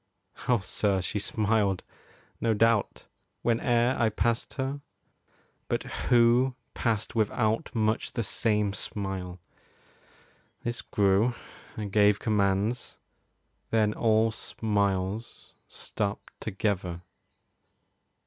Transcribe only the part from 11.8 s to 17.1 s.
gave commands; Then all smiles stopped together.